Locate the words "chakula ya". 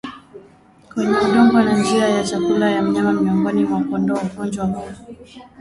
2.23-2.81